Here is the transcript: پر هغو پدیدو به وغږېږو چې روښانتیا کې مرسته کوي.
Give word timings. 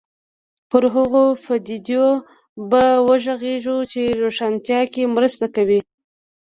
پر 0.69 0.83
هغو 0.95 1.23
پدیدو 1.45 2.07
به 2.69 2.83
وغږېږو 3.07 3.77
چې 3.91 4.01
روښانتیا 4.21 4.81
کې 4.93 5.03
مرسته 5.15 5.45
کوي. 5.55 5.79